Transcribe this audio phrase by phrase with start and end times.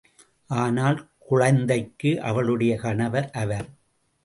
[0.49, 0.97] ஆனால்
[1.19, 3.69] குழந்தைக்கு அவளுடைய கணவர் அவர்.